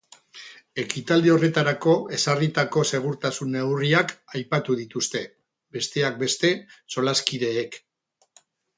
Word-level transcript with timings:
Ekitaldi 0.83 1.31
horretarako 1.33 1.93
ezarritako 2.19 2.83
segurtasun 2.93 3.53
neurriak 3.57 4.17
aipatu 4.41 4.81
dituzte, 4.83 5.25
besteak 5.79 6.21
beste, 6.27 6.55
solaskideek. 6.99 7.83